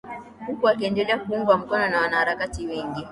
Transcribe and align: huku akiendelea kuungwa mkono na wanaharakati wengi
huku 0.47 0.69
akiendelea 0.69 1.17
kuungwa 1.19 1.57
mkono 1.57 1.87
na 1.89 2.01
wanaharakati 2.01 2.67
wengi 2.67 3.07